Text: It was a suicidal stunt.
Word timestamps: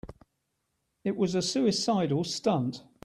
It 1.03 1.15
was 1.15 1.35
a 1.35 1.43
suicidal 1.43 2.23
stunt. 2.23 2.81